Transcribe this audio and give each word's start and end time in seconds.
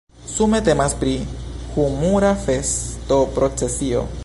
Sume 0.35 0.59
temas 0.69 0.95
pri 1.03 1.11
humura 1.75 2.33
festoprocesio. 2.47 4.03